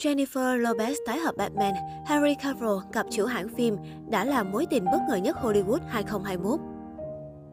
Jennifer 0.00 0.56
Lopez 0.56 0.94
tái 1.06 1.18
hợp 1.18 1.36
Batman, 1.36 1.74
Harry 2.06 2.34
Cavill, 2.34 2.78
cặp 2.92 3.06
chủ 3.10 3.26
hãng 3.26 3.48
phim, 3.48 3.76
đã 4.08 4.24
là 4.24 4.42
mối 4.42 4.66
tình 4.70 4.84
bất 4.84 4.98
ngờ 5.08 5.16
nhất 5.16 5.36
Hollywood 5.42 5.78
2021. 5.88 6.60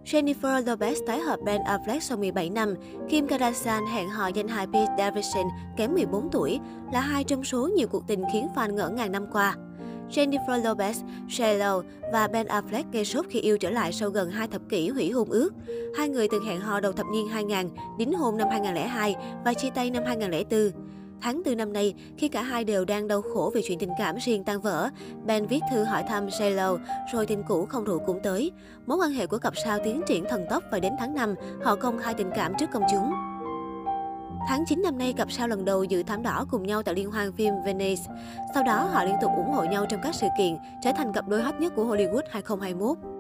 Jennifer 0.06 0.66
Lopez 0.66 0.96
tái 1.08 1.20
hợp 1.20 1.40
Ben 1.46 1.62
Affleck 1.62 2.00
sau 2.00 2.18
17 2.18 2.50
năm, 2.50 2.76
Kim 3.10 3.28
Kardashian 3.28 3.86
hẹn 3.86 4.10
hò 4.10 4.28
danh 4.28 4.48
hài 4.48 4.68
Pete 4.68 4.96
Davidson 4.98 5.46
kém 5.78 5.94
14 5.94 6.30
tuổi, 6.32 6.60
là 6.94 7.00
hai 7.00 7.24
trong 7.24 7.44
số 7.44 7.70
nhiều 7.76 7.88
cuộc 7.88 8.08
tình 8.08 8.24
khiến 8.34 8.48
fan 8.56 8.74
ngỡ 8.74 8.90
ngàng 8.90 9.12
năm 9.12 9.26
qua. 9.32 9.56
Jennifer 10.10 10.64
Lopez, 10.64 10.94
J-Lo 11.28 11.84
và 12.12 12.28
Ben 12.28 12.48
Affleck 12.48 12.92
gây 12.92 13.06
sốt 13.06 13.26
khi 13.30 13.40
yêu 13.40 13.58
trở 13.58 13.70
lại 13.70 13.92
sau 13.94 14.10
gần 14.10 14.30
hai 14.30 14.48
thập 14.48 14.62
kỷ 14.70 14.90
hủy 14.90 15.12
hôn 15.12 15.30
ước. 15.30 15.54
Hai 15.98 16.10
người 16.10 16.28
từng 16.28 16.46
hẹn 16.46 16.60
hò 16.60 16.80
đầu 16.80 16.92
thập 16.92 17.06
niên 17.12 17.28
2000, 17.28 17.70
đính 17.98 18.14
hôn 18.14 18.38
năm 18.38 18.48
2002 18.52 19.16
và 19.46 19.54
chia 19.54 19.70
tay 19.70 19.92
năm 19.92 20.04
2004. 20.06 20.72
Tháng 21.22 21.42
4 21.46 21.58
năm 21.58 21.74
nay, 21.74 21.94
khi 22.18 22.28
cả 22.28 22.42
hai 22.42 22.64
đều 22.64 22.86
đang 22.86 23.08
đau 23.08 23.22
khổ 23.22 23.52
vì 23.56 23.62
chuyện 23.68 23.80
tình 23.80 23.90
cảm 24.00 24.16
riêng 24.18 24.44
tan 24.44 24.62
vỡ, 24.62 24.90
Ben 25.26 25.46
viết 25.46 25.60
thư 25.72 25.84
hỏi 25.84 26.04
thăm 26.08 26.28
J-Lo, 26.28 26.78
rồi 27.14 27.26
tình 27.26 27.44
cũ 27.48 27.66
không 27.66 27.84
rượu 27.84 28.00
cũng 28.00 28.20
tới. 28.24 28.52
Mối 28.86 28.98
quan 28.98 29.12
hệ 29.12 29.28
của 29.28 29.38
cặp 29.38 29.54
sao 29.64 29.78
tiến 29.84 30.02
triển 30.08 30.26
thần 30.30 30.46
tốc 30.50 30.64
và 30.72 30.80
đến 30.80 30.94
tháng 31.00 31.16
5, 31.16 31.36
họ 31.64 31.76
công 31.76 32.00
khai 32.00 32.14
tình 32.14 32.30
cảm 32.36 32.54
trước 32.60 32.70
công 32.74 32.84
chúng. 32.92 33.12
Tháng 34.50 34.64
9 34.68 34.82
năm 34.82 34.98
nay, 34.98 35.14
cặp 35.14 35.32
sao 35.32 35.48
lần 35.48 35.66
đầu 35.66 35.84
dự 35.84 36.04
thảm 36.04 36.24
đỏ 36.24 36.46
cùng 36.52 36.64
nhau 36.68 36.84
tại 36.84 36.96
liên 36.96 37.12
hoan 37.12 37.32
phim 37.32 37.54
Venice. 37.66 38.04
Sau 38.54 38.64
đó, 38.64 38.90
họ 38.92 39.04
liên 39.04 39.16
tục 39.22 39.32
ủng 39.36 39.52
hộ 39.54 39.64
nhau 39.64 39.86
trong 39.90 40.00
các 40.04 40.16
sự 40.16 40.28
kiện, 40.38 40.58
trở 40.84 40.92
thành 40.98 41.14
cặp 41.14 41.28
đôi 41.28 41.42
hot 41.42 41.56
nhất 41.60 41.74
của 41.76 41.86
Hollywood 41.86 42.22
2021. 42.30 43.17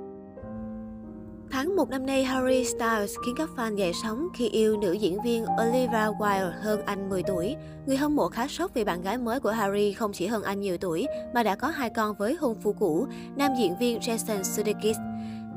Tháng 1.51 1.75
1 1.75 1.89
năm 1.89 2.05
nay, 2.05 2.23
Harry 2.23 2.63
Styles 2.63 3.15
khiến 3.25 3.35
các 3.37 3.49
fan 3.55 3.75
dậy 3.75 3.91
sóng 4.03 4.27
khi 4.33 4.49
yêu 4.49 4.77
nữ 4.77 4.91
diễn 4.91 5.21
viên 5.21 5.45
Olivia 5.61 6.11
Wilde 6.19 6.51
hơn 6.61 6.81
anh 6.85 7.09
10 7.09 7.23
tuổi. 7.23 7.55
Người 7.85 7.97
hâm 7.97 8.15
mộ 8.15 8.29
khá 8.29 8.47
sốc 8.47 8.71
vì 8.73 8.83
bạn 8.83 9.01
gái 9.01 9.17
mới 9.17 9.39
của 9.39 9.51
Harry 9.51 9.93
không 9.93 10.13
chỉ 10.13 10.27
hơn 10.27 10.43
anh 10.43 10.61
nhiều 10.61 10.77
tuổi 10.77 11.07
mà 11.33 11.43
đã 11.43 11.55
có 11.55 11.67
hai 11.67 11.89
con 11.89 12.15
với 12.15 12.37
hôn 12.39 12.57
phu 12.61 12.73
cũ, 12.73 13.07
nam 13.35 13.51
diễn 13.59 13.77
viên 13.79 13.99
Jason 13.99 14.43
Sudeikis. 14.43 14.97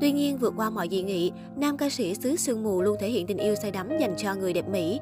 Tuy 0.01 0.11
nhiên, 0.11 0.37
vượt 0.37 0.53
qua 0.57 0.69
mọi 0.69 0.87
dị 0.91 1.03
nghị, 1.03 1.31
nam 1.55 1.77
ca 1.77 1.89
sĩ 1.89 2.15
xứ 2.15 2.35
sương 2.35 2.63
mù 2.63 2.81
luôn 2.81 2.97
thể 2.99 3.09
hiện 3.09 3.27
tình 3.27 3.37
yêu 3.37 3.55
say 3.55 3.71
đắm 3.71 3.89
dành 3.99 4.15
cho 4.17 4.35
người 4.35 4.53
đẹp 4.53 4.67
Mỹ. 4.69 4.99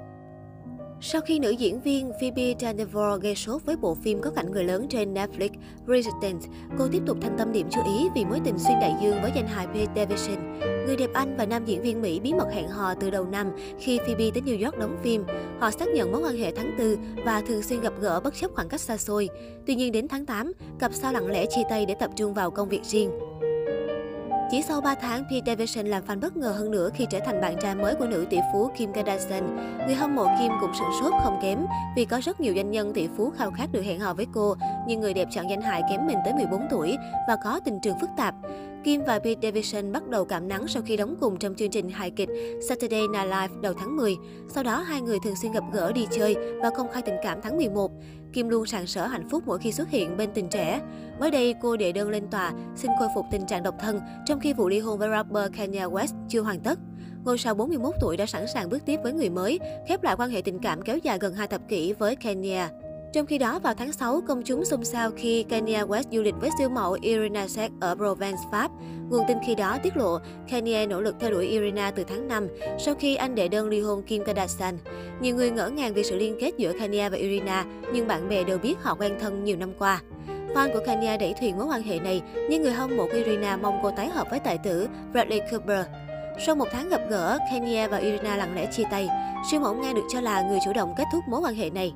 Sau 1.02 1.22
khi 1.22 1.39
nữ 1.39 1.50
diễn 1.50 1.81
viên 1.81 2.11
Phoebe 2.22 2.53
Dynevor 2.59 3.22
gây 3.22 3.36
sốt 3.36 3.66
với 3.66 3.75
bộ 3.75 3.95
phim 3.95 4.22
có 4.22 4.30
cảnh 4.30 4.52
người 4.52 4.64
lớn 4.64 4.88
trên 4.89 5.14
Netflix 5.14 5.50
Resistance, 5.88 6.47
cô 6.78 6.88
tiếp 6.92 7.02
tục 7.05 7.17
thanh 7.22 7.38
tâm 7.38 7.52
điểm 7.52 7.67
chú 7.72 7.81
ý 7.86 8.08
vì 8.16 8.25
mối 8.25 8.39
tình 8.45 8.59
xuyên 8.59 8.80
đại 8.81 8.94
dương 9.02 9.22
với 9.22 9.31
danh 9.36 9.47
hài 9.47 9.67
Pete 9.67 9.94
Davidson. 9.95 10.59
Người 10.59 10.95
đẹp 10.95 11.09
Anh 11.14 11.38
và 11.38 11.45
nam 11.45 11.66
diễn 11.66 11.81
viên 11.81 12.02
Mỹ 12.02 12.20
bí 12.20 12.33
mật 12.33 12.47
hẹn 12.53 12.67
hò 12.67 12.94
từ 12.94 13.09
đầu 13.09 13.25
năm 13.25 13.52
khi 13.80 14.00
Phoebe 14.05 14.30
tới 14.33 14.44
New 14.45 14.66
York 14.66 14.80
đóng 14.80 14.97
phim. 15.03 15.23
Họ 15.59 15.72
xác 15.72 15.88
nhận 15.88 16.11
mối 16.11 16.22
quan 16.22 16.38
hệ 16.38 16.52
tháng 16.52 16.77
4 16.77 16.95
và 17.25 17.42
thường 17.47 17.64
xuyên 17.64 17.81
gặp 17.81 17.94
gỡ 18.00 18.20
bất 18.20 18.33
chấp 18.36 18.52
khoảng 18.55 18.70
cách 18.70 18.81
xa 18.81 18.97
xôi. 18.97 19.30
Tuy 19.66 19.75
nhiên 19.75 19.92
đến 19.92 20.08
tháng 20.08 20.25
8, 20.25 20.52
cặp 20.80 20.94
sao 20.94 21.14
lặng 21.14 21.27
lẽ 21.27 21.45
chia 21.45 21.64
tay 21.70 21.86
để 21.86 21.95
tập 22.00 22.09
trung 22.16 22.33
vào 22.33 22.52
công 22.52 22.70
việc 22.70 22.83
riêng. 22.83 23.11
Chỉ 24.52 24.61
sau 24.61 24.81
3 24.81 24.95
tháng, 24.95 25.23
Pete 25.23 25.45
Davidson 25.45 25.86
làm 25.86 26.03
fan 26.08 26.19
bất 26.19 26.38
ngờ 26.38 26.52
hơn 26.58 26.72
nữa 26.72 26.89
khi 26.94 27.05
trở 27.09 27.19
thành 27.25 27.42
bạn 27.42 27.55
trai 27.61 27.75
mới 27.75 27.95
của 27.95 28.08
nữ 28.08 28.25
tỷ 28.30 28.38
phú 28.53 28.69
Kim 28.78 28.94
Kardashian. 28.94 29.58
Người 29.86 29.95
hâm 29.95 30.16
mộ 30.16 30.25
Kim 30.39 30.52
cũng 30.61 30.72
sửng 30.80 30.92
sốt 31.02 31.14
không 31.23 31.39
kém 31.42 31.66
vì 31.95 32.05
có 32.05 32.19
rất 32.23 32.39
nhiều 32.39 32.53
doanh 32.55 32.72
nhân 32.72 32.94
tỷ 32.94 33.08
phú 33.17 33.31
khao 33.38 33.52
khát 33.52 33.72
được 33.72 33.81
hẹn 33.81 34.00
hò 34.00 34.14
với 34.14 34.25
cô, 34.33 34.55
nhưng 34.88 35.00
người 35.00 35.14
đẹp 35.14 35.27
chọn 35.31 35.50
danh 35.50 35.61
hài 35.61 35.81
kém 35.89 36.08
mình 36.08 36.17
tới 36.25 36.33
14 36.33 36.67
tuổi 36.70 36.97
và 37.27 37.36
có 37.44 37.59
tình 37.66 37.80
trường 37.80 38.00
phức 38.00 38.09
tạp. 38.17 38.36
Kim 38.83 39.03
và 39.03 39.19
Pete 39.19 39.39
Davidson 39.44 39.91
bắt 39.91 40.08
đầu 40.08 40.25
cảm 40.25 40.47
nắng 40.47 40.67
sau 40.67 40.83
khi 40.85 40.97
đóng 40.97 41.16
cùng 41.19 41.38
trong 41.38 41.55
chương 41.55 41.69
trình 41.69 41.89
hài 41.89 42.11
kịch 42.11 42.30
Saturday 42.69 43.02
Night 43.02 43.25
Live 43.25 43.47
đầu 43.61 43.73
tháng 43.73 43.97
10. 43.97 44.16
Sau 44.49 44.63
đó, 44.63 44.80
hai 44.80 45.02
người 45.02 45.17
thường 45.23 45.36
xuyên 45.41 45.52
gặp 45.52 45.63
gỡ 45.73 45.91
đi 45.91 46.05
chơi 46.11 46.36
và 46.61 46.69
công 46.77 46.91
khai 46.91 47.02
tình 47.02 47.16
cảm 47.23 47.39
tháng 47.44 47.58
11. 47.58 47.91
Kim 48.33 48.49
luôn 48.49 48.66
sàng 48.66 48.88
sỡ 48.88 49.08
hạnh 49.08 49.30
phúc 49.30 49.44
mỗi 49.45 49.59
khi 49.59 49.71
xuất 49.71 49.89
hiện 49.89 50.17
bên 50.17 50.30
tình 50.33 50.47
trẻ. 50.49 50.81
Mới 51.19 51.31
đây, 51.31 51.55
cô 51.61 51.77
đệ 51.77 51.91
đơn 51.91 52.09
lên 52.09 52.27
tòa 52.27 52.53
xin 52.75 52.91
khôi 52.99 53.08
phục 53.16 53.25
tình 53.31 53.45
trạng 53.47 53.63
độc 53.63 53.75
thân, 53.80 54.02
trong 54.25 54.39
khi 54.39 54.53
vụ 54.53 54.69
ly 54.69 54.80
hôn 54.80 54.99
với 54.99 55.09
rapper 55.09 55.52
Kanye 55.58 55.86
West 55.86 56.14
chưa 56.30 56.42
hoàn 56.42 56.59
tất. 56.59 56.80
Ngôi 57.26 57.37
sao 57.37 57.55
41 57.55 57.95
tuổi 58.02 58.17
đã 58.17 58.26
sẵn 58.26 58.48
sàng 58.53 58.70
bước 58.70 58.86
tiếp 58.86 58.99
với 59.03 59.14
người 59.14 59.30
mới, 59.30 59.59
khép 59.87 60.03
lại 60.03 60.15
quan 60.17 60.30
hệ 60.30 60.42
tình 60.42 60.59
cảm 60.59 60.82
kéo 60.82 60.98
dài 60.98 61.17
gần 61.21 61.33
hai 61.33 61.48
thập 61.48 61.61
kỷ 61.67 61.93
với 61.93 62.15
Kanye. 62.15 62.67
Trong 63.14 63.25
khi 63.25 63.37
đó, 63.37 63.59
vào 63.59 63.73
tháng 63.73 63.92
6, 63.92 64.21
công 64.27 64.43
chúng 64.43 64.65
xôn 64.65 64.86
xao 64.86 65.11
khi 65.15 65.43
Kanye 65.43 65.83
West 65.83 66.03
du 66.11 66.21
lịch 66.21 66.36
với 66.42 66.49
siêu 66.58 66.70
mẫu 66.70 66.97
Irina 67.02 67.47
Shayk 67.47 67.71
ở 67.80 67.95
Provence, 67.95 68.37
Pháp. 68.52 68.71
Nguồn 69.09 69.25
tin 69.27 69.37
khi 69.45 69.55
đó 69.55 69.77
tiết 69.83 69.97
lộ 69.97 70.17
Kanye 70.49 70.86
nỗ 70.87 71.02
lực 71.02 71.15
theo 71.20 71.31
đuổi 71.31 71.47
Irina 71.47 71.92
từ 71.92 72.03
tháng 72.03 72.27
5 72.27 72.47
sau 72.80 72.95
khi 72.95 73.15
anh 73.15 73.36
đệ 73.36 73.47
đơn 73.47 73.70
ly 73.70 73.81
hôn 73.81 74.03
Kim 74.03 74.23
Kardashian. 74.23 74.77
Nhiều 75.21 75.36
người 75.36 75.52
ngỡ 75.52 75.70
ngàng 75.70 75.93
vì 75.93 76.03
sự 76.03 76.15
liên 76.15 76.37
kết 76.42 76.52
giữa 76.58 76.73
Kanye 76.80 77.09
và 77.09 77.17
Irina, 77.17 77.65
nhưng 77.93 78.08
bạn 78.08 78.30
bè 78.30 78.43
đều 78.43 78.58
biết 78.58 78.75
họ 78.81 78.95
quen 78.99 79.17
thân 79.20 79.43
nhiều 79.43 79.58
năm 79.58 79.71
qua. 79.80 80.02
Fan 80.55 80.73
của 80.73 80.80
Kanye 80.86 81.17
đẩy 81.17 81.33
thuyền 81.39 81.58
mối 81.58 81.65
quan 81.65 81.81
hệ 81.81 81.99
này, 81.99 82.21
nhưng 82.49 82.61
người 82.61 82.71
hâm 82.71 82.97
mộ 82.97 83.05
của 83.05 83.17
Irina 83.17 83.58
mong 83.58 83.80
cô 83.83 83.91
tái 83.91 84.09
hợp 84.09 84.27
với 84.30 84.39
tài 84.39 84.58
tử 84.58 84.87
Bradley 85.11 85.41
Cooper. 85.52 85.86
Sau 86.45 86.55
một 86.55 86.67
tháng 86.71 86.89
gặp 86.89 87.02
gỡ, 87.09 87.37
Kanye 87.52 87.87
và 87.87 87.97
Irina 87.97 88.36
lặng 88.36 88.55
lẽ 88.55 88.65
chia 88.71 88.86
tay. 88.91 89.09
Siêu 89.52 89.59
mẫu 89.59 89.73
Nga 89.73 89.93
được 89.93 90.05
cho 90.14 90.21
là 90.21 90.41
người 90.41 90.59
chủ 90.65 90.73
động 90.73 90.93
kết 90.97 91.05
thúc 91.11 91.23
mối 91.30 91.41
quan 91.41 91.55
hệ 91.55 91.70
này. 91.70 91.93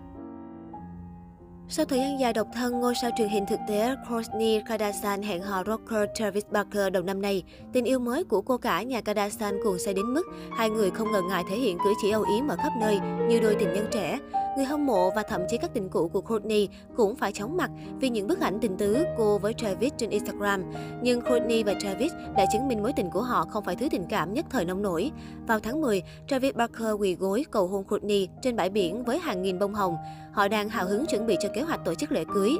Sau 1.69 1.85
thời 1.85 1.99
gian 1.99 2.19
dài 2.19 2.33
độc 2.33 2.47
thân, 2.53 2.79
ngôi 2.79 2.95
sao 2.95 3.11
truyền 3.17 3.29
hình 3.29 3.45
thực 3.45 3.59
tế 3.67 3.95
Kourtney 4.09 4.61
Kardashian 4.65 5.21
hẹn 5.21 5.41
hò 5.41 5.63
rocker 5.63 6.09
Travis 6.15 6.43
Barker 6.51 6.93
đầu 6.93 7.03
năm 7.03 7.21
nay. 7.21 7.43
Tình 7.73 7.85
yêu 7.85 7.99
mới 7.99 8.23
của 8.23 8.41
cô 8.41 8.57
cả 8.57 8.83
nhà 8.83 9.01
Kardashian 9.01 9.59
cuồng 9.63 9.79
say 9.79 9.93
đến 9.93 10.13
mức 10.13 10.23
hai 10.57 10.69
người 10.69 10.91
không 10.91 11.11
ngần 11.11 11.27
ngại 11.27 11.43
thể 11.49 11.55
hiện 11.55 11.77
cử 11.83 11.93
chỉ 12.01 12.09
âu 12.09 12.25
yếm 12.35 12.47
ở 12.47 12.55
khắp 12.55 12.73
nơi 12.79 12.99
như 13.29 13.39
đôi 13.39 13.55
tình 13.59 13.73
nhân 13.73 13.87
trẻ. 13.91 14.19
Người 14.55 14.65
hâm 14.65 14.85
mộ 14.85 15.11
và 15.11 15.23
thậm 15.23 15.41
chí 15.49 15.57
các 15.57 15.73
tình 15.73 15.89
cũ 15.89 16.07
của 16.07 16.21
Courtney 16.21 16.69
cũng 16.95 17.15
phải 17.15 17.31
chóng 17.31 17.57
mặt 17.57 17.71
vì 17.99 18.09
những 18.09 18.27
bức 18.27 18.39
ảnh 18.39 18.59
tình 18.61 18.77
tứ 18.77 19.03
cô 19.17 19.37
với 19.37 19.53
Travis 19.53 19.93
trên 19.97 20.09
Instagram. 20.09 20.63
Nhưng 21.01 21.21
Courtney 21.21 21.63
và 21.63 21.73
Travis 21.79 22.11
đã 22.35 22.45
chứng 22.53 22.67
minh 22.67 22.81
mối 22.81 22.93
tình 22.95 23.09
của 23.09 23.21
họ 23.21 23.45
không 23.49 23.63
phải 23.63 23.75
thứ 23.75 23.87
tình 23.91 24.05
cảm 24.09 24.33
nhất 24.33 24.45
thời 24.49 24.65
nông 24.65 24.81
nổi. 24.81 25.11
Vào 25.47 25.59
tháng 25.59 25.81
10, 25.81 26.03
Travis 26.27 26.55
Barker 26.55 26.93
quỳ 26.99 27.15
gối 27.15 27.45
cầu 27.51 27.67
hôn 27.67 27.83
Courtney 27.83 28.27
trên 28.41 28.55
bãi 28.55 28.69
biển 28.69 29.03
với 29.03 29.19
hàng 29.19 29.41
nghìn 29.41 29.59
bông 29.59 29.73
hồng. 29.73 29.95
Họ 30.31 30.47
đang 30.47 30.69
hào 30.69 30.87
hứng 30.87 31.05
chuẩn 31.05 31.25
bị 31.25 31.37
cho 31.39 31.49
kế 31.53 31.61
hoạch 31.61 31.85
tổ 31.85 31.95
chức 31.95 32.11
lễ 32.11 32.23
cưới. 32.33 32.51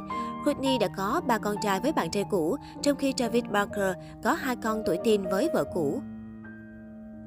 Courtney 0.46 0.78
đã 0.78 0.88
có 0.98 1.22
ba 1.28 1.38
con 1.38 1.56
trai 1.64 1.80
với 1.80 1.92
bạn 1.92 2.12
trai 2.12 2.24
cũ, 2.32 2.58
trong 2.82 2.98
khi 2.98 3.14
Travis 3.14 3.44
Barker 3.52 3.96
có 4.24 4.34
hai 4.34 4.56
con 4.56 4.84
tuổi 4.86 4.98
teen 5.06 5.24
với 5.24 5.50
vợ 5.54 5.64
cũ. 5.74 6.02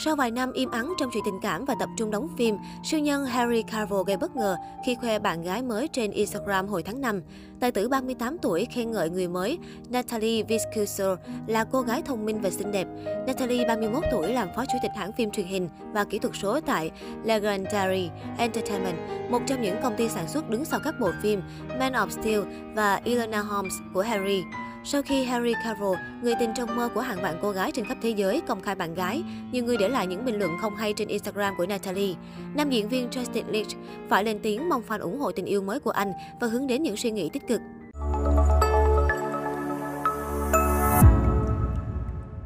Sau 0.00 0.16
vài 0.16 0.30
năm 0.30 0.52
im 0.52 0.70
ắng 0.70 0.94
trong 0.98 1.10
chuyện 1.12 1.24
tình 1.24 1.40
cảm 1.42 1.64
và 1.64 1.74
tập 1.80 1.88
trung 1.96 2.10
đóng 2.10 2.28
phim, 2.38 2.56
siêu 2.84 3.00
nhân 3.00 3.26
Harry 3.26 3.62
Cavill 3.62 4.02
gây 4.06 4.16
bất 4.16 4.36
ngờ 4.36 4.56
khi 4.86 4.94
khoe 4.94 5.18
bạn 5.18 5.42
gái 5.42 5.62
mới 5.62 5.88
trên 5.88 6.10
Instagram 6.10 6.68
hồi 6.68 6.82
tháng 6.82 7.00
5. 7.00 7.22
Tài 7.60 7.72
tử 7.72 7.88
38 7.88 8.38
tuổi 8.38 8.66
khen 8.74 8.90
ngợi 8.90 9.10
người 9.10 9.28
mới 9.28 9.58
Natalie 9.88 10.42
Viscuso 10.42 11.16
là 11.46 11.64
cô 11.64 11.80
gái 11.82 12.02
thông 12.02 12.24
minh 12.24 12.40
và 12.40 12.50
xinh 12.50 12.72
đẹp. 12.72 12.86
Natalie 13.26 13.64
31 13.64 14.04
tuổi 14.10 14.32
làm 14.32 14.48
phó 14.56 14.64
chủ 14.64 14.78
tịch 14.82 14.90
hãng 14.96 15.12
phim 15.12 15.30
truyền 15.30 15.46
hình 15.46 15.68
và 15.92 16.04
kỹ 16.04 16.18
thuật 16.18 16.34
số 16.42 16.60
tại 16.60 16.90
Legendary 17.24 18.10
Entertainment, 18.38 19.30
một 19.30 19.40
trong 19.46 19.62
những 19.62 19.76
công 19.82 19.96
ty 19.96 20.08
sản 20.08 20.28
xuất 20.28 20.50
đứng 20.50 20.64
sau 20.64 20.80
các 20.84 20.94
bộ 21.00 21.10
phim 21.22 21.42
Man 21.78 21.92
of 21.92 22.08
Steel 22.08 22.40
và 22.74 23.00
Elena 23.04 23.40
Holmes 23.40 23.74
của 23.94 24.02
Harry. 24.02 24.42
Sau 24.84 25.02
khi 25.02 25.24
Harry 25.24 25.52
Cavill, 25.64 25.94
người 26.22 26.34
tình 26.40 26.50
trong 26.56 26.76
mơ 26.76 26.88
của 26.94 27.00
hàng 27.00 27.22
vạn 27.22 27.38
cô 27.42 27.50
gái 27.50 27.72
trên 27.72 27.84
khắp 27.84 27.98
thế 28.02 28.10
giới, 28.10 28.40
công 28.40 28.60
khai 28.60 28.74
bạn 28.74 28.94
gái, 28.94 29.22
nhiều 29.52 29.64
người 29.64 29.76
để 29.76 29.88
lại 29.88 30.06
những 30.06 30.24
bình 30.24 30.38
luận 30.38 30.50
không 30.60 30.76
hay 30.76 30.92
trên 30.92 31.08
Instagram 31.08 31.54
của 31.56 31.66
Natalie. 31.66 32.14
Nam 32.54 32.70
diễn 32.70 32.88
viên 32.88 33.08
Justin 33.10 33.44
Leach 33.50 33.68
phải 34.08 34.24
lên 34.24 34.38
tiếng 34.42 34.68
mong 34.68 34.82
fan 34.88 35.00
ủng 35.00 35.20
hộ 35.20 35.32
tình 35.32 35.44
yêu 35.44 35.62
mới 35.62 35.80
của 35.80 35.90
anh 35.90 36.12
và 36.40 36.46
hướng 36.46 36.66
đến 36.66 36.82
những 36.82 36.96
suy 36.96 37.10
nghĩ 37.10 37.30
tích 37.32 37.46
cực. 37.48 37.60